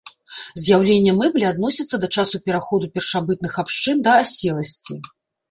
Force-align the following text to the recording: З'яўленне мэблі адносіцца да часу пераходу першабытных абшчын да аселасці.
З'яўленне 0.61 1.13
мэблі 1.19 1.45
адносіцца 1.49 1.99
да 2.05 2.09
часу 2.15 2.41
пераходу 2.49 2.91
першабытных 2.97 3.53
абшчын 3.65 4.03
да 4.09 4.19
аселасці. 4.25 5.01